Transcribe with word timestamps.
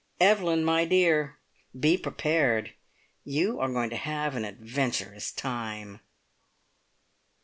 "Evelyn, 0.19 0.63
my 0.65 0.83
dear, 0.83 1.37
be 1.79 1.95
prepared! 1.95 2.73
You 3.23 3.59
are 3.59 3.69
going 3.71 3.91
to 3.91 3.95
have 3.95 4.35
an 4.35 4.43
adventurous 4.43 5.31
time!" 5.31 5.99